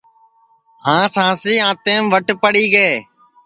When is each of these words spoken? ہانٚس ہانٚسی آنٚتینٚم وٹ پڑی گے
ہانٚس 0.85 1.13
ہانٚسی 1.21 1.53
آنٚتینٚم 1.69 2.05
وٹ 2.13 2.27
پڑی 2.41 2.65
گے 2.73 2.89